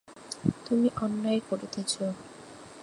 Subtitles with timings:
[0.65, 1.93] তুমি অন্যায় করিতেছ।